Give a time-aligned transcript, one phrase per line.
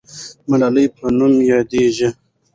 [0.49, 2.09] ملاله په نوم یادېږي.